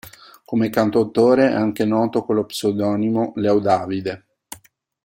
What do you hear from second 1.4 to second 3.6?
è anche noto con lo pseudonimo Leo